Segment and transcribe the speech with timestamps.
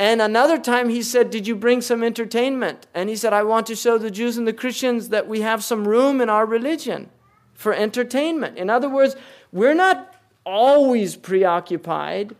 [0.00, 2.86] And another time he said, Did you bring some entertainment?
[2.94, 5.62] And he said, I want to show the Jews and the Christians that we have
[5.62, 7.10] some room in our religion
[7.52, 8.56] for entertainment.
[8.56, 9.14] In other words,
[9.52, 10.14] we're not
[10.46, 12.34] always preoccupied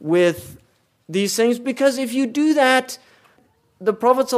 [0.00, 0.56] with
[1.06, 2.96] these things because if you do that,
[3.78, 4.30] the Prophet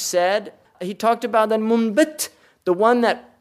[0.00, 2.30] said, he talked about the munbit,
[2.64, 3.36] the one that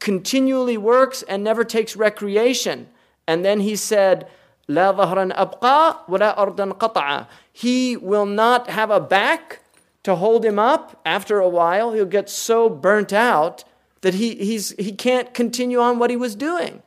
[0.00, 2.88] continually works and never takes recreation.
[3.28, 4.26] And then he said,
[4.67, 7.25] لا ظهرا أبقى ولا أرضا قطعا.
[7.51, 9.59] He will not have a back
[10.03, 11.01] to hold him up.
[11.05, 13.63] After a while, he'll get so burnt out
[14.01, 16.81] that he, he's, he can't continue on what he was doing.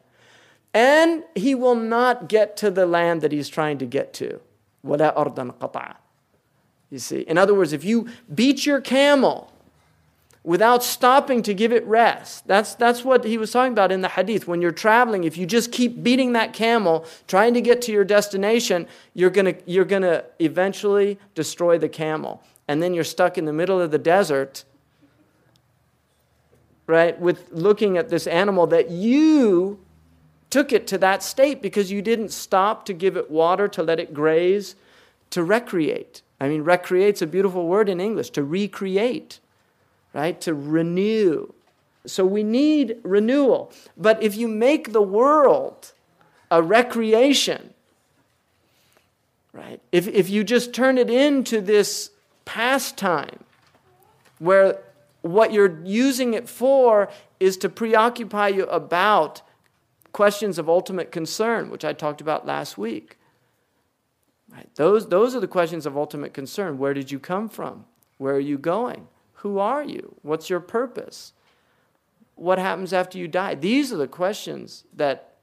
[0.73, 4.41] And he will not get to the land that he's trying to get to.
[4.85, 5.95] ولا أرضا قطعا.
[6.91, 9.50] You see, in other words, if you beat your camel
[10.44, 12.48] without stopping to give it rest.
[12.48, 14.48] That's, that's what he was talking about in the hadith.
[14.48, 18.04] When you're traveling, if you just keep beating that camel, trying to get to your
[18.04, 22.44] destination, you're going you're going to eventually destroy the camel.
[22.68, 24.64] And then you're stuck in the middle of the desert,
[26.88, 29.80] right, with looking at this animal that you
[30.50, 34.00] took it to that state because you didn't stop to give it water, to let
[34.00, 34.76] it graze,
[35.30, 36.22] to recreate.
[36.40, 39.40] I mean, recreate's a beautiful word in English, to recreate
[40.14, 40.40] right?
[40.42, 41.54] To renew.
[42.06, 43.72] So we need renewal.
[43.96, 45.94] But if you make the world
[46.50, 47.74] a recreation,
[49.54, 49.80] right?
[49.92, 52.12] If, if you just turn it into this
[52.46, 53.44] pastime
[54.40, 54.80] where
[55.22, 59.42] what you're using it for is to preoccupy you about
[60.12, 63.18] questions of ultimate concern, which I talked about last week.
[64.52, 64.68] Right?
[64.76, 66.78] Those, those are the questions of ultimate concern.
[66.78, 67.86] Where did you come from?
[68.18, 69.08] Where are you going?
[69.42, 70.16] Who are you?
[70.22, 71.34] What's your purpose?
[72.36, 73.56] What happens after you die?
[73.56, 75.34] These are the questions that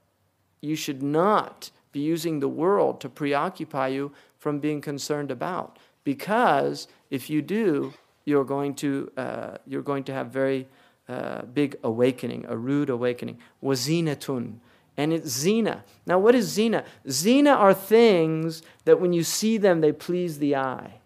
[0.60, 5.78] you should not be using the world to preoccupy you from being concerned about.
[6.04, 7.92] Because if you do,
[8.24, 10.68] you're going to, uh, you're going to have very
[11.08, 13.38] uh, big awakening, a rude awakening.
[13.62, 14.58] Wazinatun.
[14.96, 15.84] And it's zina.
[16.06, 16.84] Now, what is zina?
[17.10, 21.00] Zina are things that when you see them, they please the eye.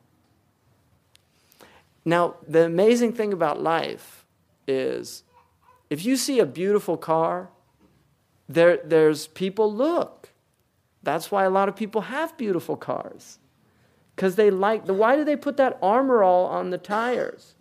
[2.05, 4.27] Now, the amazing thing about life
[4.67, 5.23] is
[5.89, 7.51] if you see a beautiful car,
[8.49, 10.31] there, there's people look.
[11.03, 13.39] That's why a lot of people have beautiful cars.
[14.15, 17.55] Because they like the why do they put that armor all on the tires?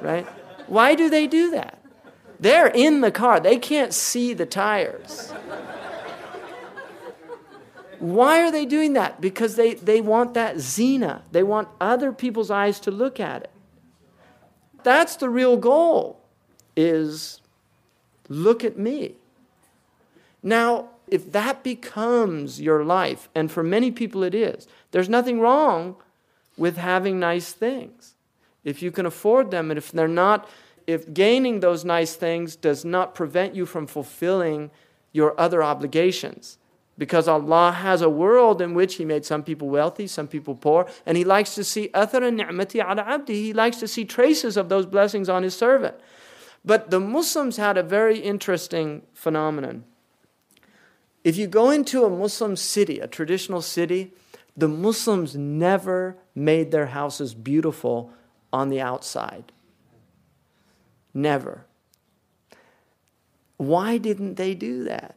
[0.00, 0.26] Right?
[0.66, 1.82] Why do they do that?
[2.38, 3.40] They're in the car.
[3.40, 5.32] They can't see the tires.
[7.98, 9.20] Why are they doing that?
[9.20, 11.22] Because they, they want that zina.
[11.32, 13.50] They want other people's eyes to look at it.
[14.84, 16.20] That's the real goal
[16.76, 17.40] is
[18.28, 19.14] look at me.
[20.42, 25.96] Now, if that becomes your life, and for many people it is, there's nothing wrong
[26.56, 28.14] with having nice things.
[28.64, 30.48] If you can afford them, and if they're not,
[30.86, 34.70] if gaining those nice things does not prevent you from fulfilling
[35.12, 36.58] your other obligations
[37.00, 40.86] because Allah has a world in which He made some people wealthy, some people poor,
[41.06, 43.42] and He likes to see athar ni'mati ala abdi.
[43.42, 45.94] He likes to see traces of those blessings on His servant.
[46.62, 49.84] But the Muslims had a very interesting phenomenon.
[51.24, 54.12] If you go into a Muslim city, a traditional city,
[54.54, 58.12] the Muslims never made their houses beautiful
[58.52, 59.52] on the outside.
[61.14, 61.64] Never.
[63.56, 65.16] Why didn't they do that?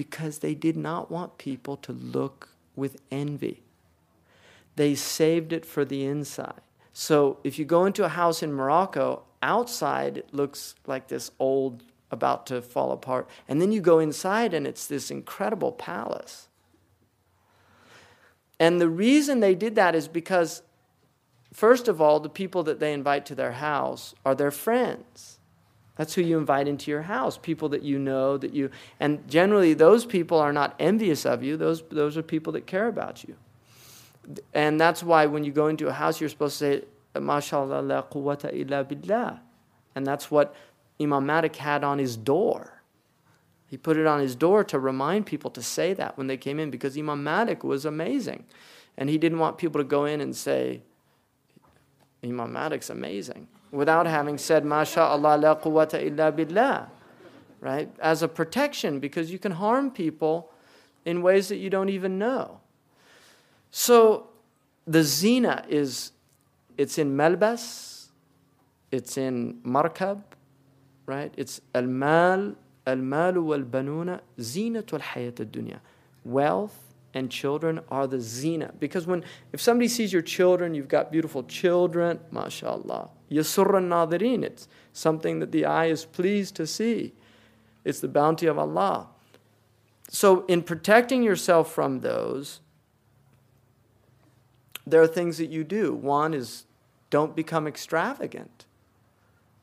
[0.00, 3.62] Because they did not want people to look with envy.
[4.76, 6.62] They saved it for the inside.
[6.94, 11.82] So if you go into a house in Morocco, outside it looks like this old,
[12.10, 13.28] about to fall apart.
[13.46, 16.48] And then you go inside and it's this incredible palace.
[18.58, 20.62] And the reason they did that is because,
[21.52, 25.39] first of all, the people that they invite to their house are their friends.
[25.96, 29.74] That's who you invite into your house, people that you know that you and generally
[29.74, 31.56] those people are not envious of you.
[31.56, 33.36] Those those are people that care about you.
[34.54, 38.02] And that's why when you go into a house you're supposed to say mashallah la
[38.02, 39.40] quwwata illa billah.
[39.94, 40.54] And that's what
[41.00, 42.82] Imam Malik had on his door.
[43.66, 46.58] He put it on his door to remind people to say that when they came
[46.58, 48.44] in because Imam Malik was amazing.
[48.96, 50.82] And he didn't want people to go in and say,
[52.22, 56.88] Imam Malik's amazing without having said, MashaAllah, la quwwata illa billah,
[57.60, 57.90] right?
[58.00, 60.50] As a protection because you can harm people
[61.04, 62.60] in ways that you don't even know.
[63.70, 64.28] So
[64.86, 66.12] the zina is,
[66.76, 68.08] it's in malbas,
[68.90, 70.22] it's in markab,
[71.06, 71.32] right?
[71.36, 72.56] It's al-mal,
[72.86, 75.78] al-mal wal-banuna, zinatul hayat ad-dunya.
[76.24, 78.72] Wealth and children are the zina.
[78.78, 83.10] Because when if somebody sees your children, you've got beautiful children, mashallah.
[83.30, 87.12] Yasurra nadirin, it's something that the eye is pleased to see.
[87.84, 89.08] It's the bounty of Allah.
[90.08, 92.60] So, in protecting yourself from those,
[94.86, 95.94] there are things that you do.
[95.94, 96.64] One is
[97.10, 98.66] don't become extravagant,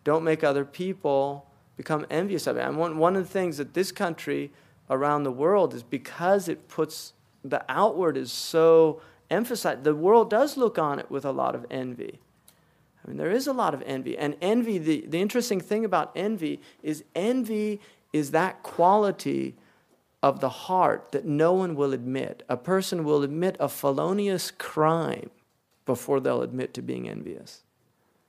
[0.03, 2.61] don't make other people become envious of it.
[2.61, 4.51] And one, one of the things that this country
[4.89, 7.13] around the world is because it puts
[7.49, 11.65] the outward is so emphasized, the world does look on it with a lot of
[11.69, 12.19] envy.
[13.03, 14.17] I mean, there is a lot of envy.
[14.17, 17.79] And envy, the, the interesting thing about envy is envy
[18.11, 19.55] is that quality
[20.23, 22.43] of the heart that no one will admit.
[22.49, 25.29] A person will admit a felonious crime
[25.85, 27.63] before they'll admit to being envious.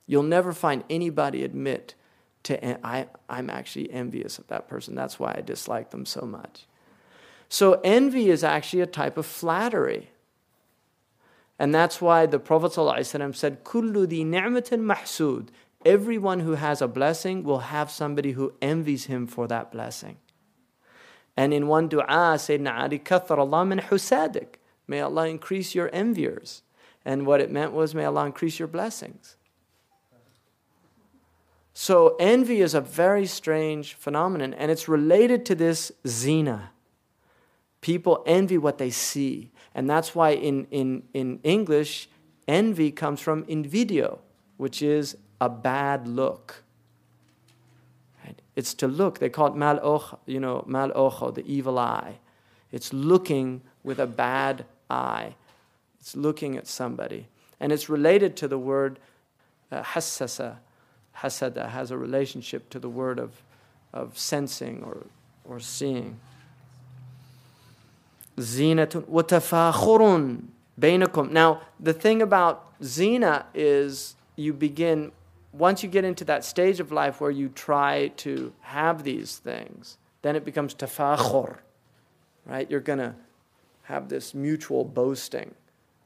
[0.05, 1.95] You'll never find anybody admit
[2.43, 4.95] to, I, I'm actually envious of that person.
[4.95, 6.67] That's why I dislike them so much.
[7.49, 10.11] So, envy is actually a type of flattery.
[11.57, 15.49] And that's why the Prophet ﷺ said, Kullu di ni'matin mahsud.
[15.83, 20.17] Everyone who has a blessing will have somebody who envies him for that blessing.
[21.35, 24.55] And in one dua, Sayyidina Ali, Kathar Allah min husadik.
[24.87, 26.61] May Allah increase your enviers.
[27.03, 29.37] And what it meant was, may Allah increase your blessings.
[31.73, 36.71] So, envy is a very strange phenomenon, and it's related to this zina.
[37.89, 39.49] People envy what they see.
[39.73, 42.07] And that's why in, in, in English,
[42.47, 44.19] envy comes from invidio,
[44.57, 46.63] which is a bad look.
[48.55, 49.17] It's to look.
[49.17, 52.19] They call it mal ojo, you know, mal ojo, the evil eye.
[52.71, 55.33] It's looking with a bad eye.
[55.99, 57.25] It's looking at somebody.
[57.59, 58.99] And it's related to the word
[59.71, 60.57] uh, hassasa.
[61.17, 63.41] Hasada has a relationship to the word of,
[63.93, 65.07] of sensing or,
[65.43, 66.19] or seeing.
[68.39, 70.43] Zinatun watafakhurun
[70.79, 71.31] bainakum.
[71.31, 75.11] Now, the thing about zina is you begin,
[75.51, 79.97] once you get into that stage of life where you try to have these things,
[80.21, 81.57] then it becomes tafakhur,
[82.45, 82.69] right?
[82.69, 83.15] You're going to
[83.83, 85.53] have this mutual boasting.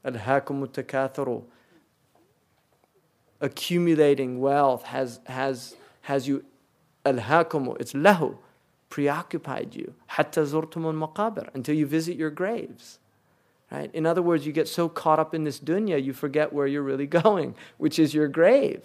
[0.04, 1.42] Alhaakum takatharu.
[3.40, 6.44] Accumulating wealth has, has, has you,
[7.04, 8.38] alhaakum, it's lahu,
[8.88, 9.94] preoccupied you.
[10.14, 12.98] Hatta zurtumun maqabir, until you visit your graves.
[13.70, 13.90] Right?
[13.92, 16.82] In other words, you get so caught up in this dunya, you forget where you're
[16.82, 18.82] really going, which is your grave.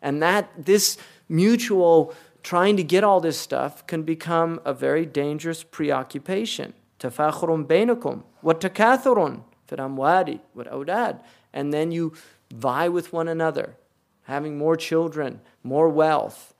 [0.00, 0.96] And that this
[1.28, 6.72] mutual trying to get all this stuff can become a very dangerous preoccupation.
[7.00, 11.20] Tafakhurun bainakum wa takathurun fil amwali wa awdad.
[11.52, 12.12] And then you
[12.52, 13.76] vie with one another,
[14.22, 16.54] having more children, more wealth,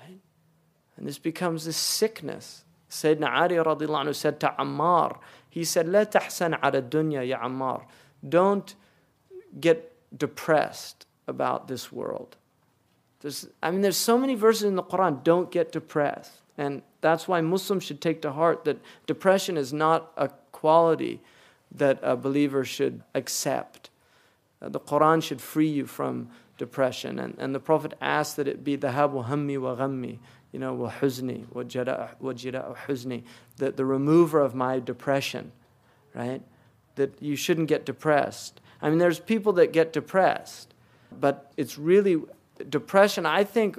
[0.00, 0.20] Right?
[0.96, 2.64] and this becomes this sickness.
[2.92, 5.18] Sayyidina Ali radiallahu anhu said to Ammar,
[5.48, 7.84] he said, La tahsan ala dunya ya Ammar.
[8.28, 8.74] Don't
[9.58, 12.36] get depressed about this world.
[13.20, 16.42] There's, I mean, there's so many verses in the Quran, don't get depressed.
[16.58, 21.22] And that's why Muslims should take to heart that depression is not a quality
[21.74, 23.88] that a believer should accept.
[24.62, 27.18] Uh, the Quran should free you from depression.
[27.18, 30.18] And, and the Prophet asked that it be dhahabu hammi wa ghammi,
[30.52, 33.24] you know, wa huzni, wa jira'u huzni,
[33.56, 35.50] that the remover of my depression,
[36.14, 36.42] right?
[36.94, 38.60] That you shouldn't get depressed.
[38.80, 40.74] I mean, there's people that get depressed,
[41.20, 42.22] but it's really
[42.68, 43.78] depression, I think,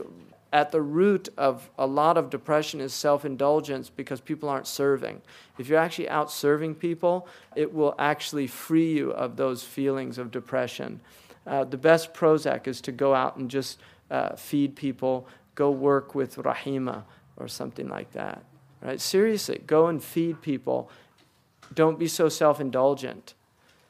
[0.53, 5.21] at the root of a lot of depression is self indulgence because people aren't serving.
[5.57, 10.29] If you're actually out serving people, it will actually free you of those feelings of
[10.29, 11.01] depression.
[11.47, 13.79] Uh, the best Prozac is to go out and just
[14.11, 17.03] uh, feed people, go work with Rahima
[17.35, 18.43] or something like that.
[18.81, 19.01] Right?
[19.01, 20.89] Seriously, go and feed people.
[21.73, 23.33] Don't be so self indulgent.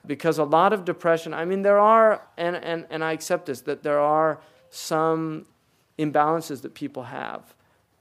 [0.05, 3.61] Because a lot of depression, I mean, there are, and, and, and I accept this,
[3.61, 4.39] that there are
[4.69, 5.45] some
[6.03, 7.53] imbalances that people have.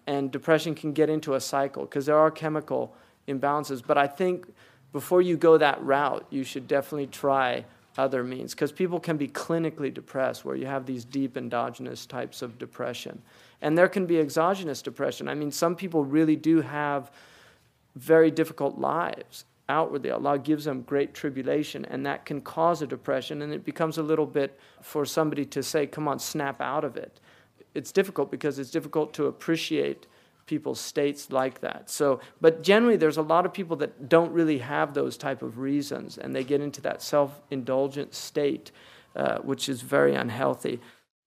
[0.06, 2.94] And depression can get into a cycle because there are chemical
[3.28, 3.82] imbalances.
[3.86, 4.46] But I think
[4.92, 7.64] before you go that route, you should definitely try
[7.98, 12.42] other means because people can be clinically depressed where you have these deep endogenous types
[12.42, 13.22] of depression.
[13.60, 15.28] And there can be exogenous depression.
[15.28, 17.10] I mean, some people really do have
[17.94, 20.10] very difficult lives outwardly.
[20.10, 23.42] Allah gives them great tribulation, and that can cause a depression.
[23.42, 26.96] And it becomes a little bit for somebody to say, come on, snap out of
[26.96, 27.20] it.
[27.74, 30.06] It's difficult because it's difficult to appreciate
[30.46, 31.88] people's states like that.
[31.88, 35.58] So, but generally, there's a lot of people that don't really have those type of
[35.58, 38.72] reasons, and they get into that self-indulgent state,
[39.16, 40.80] uh, which is very unhealthy.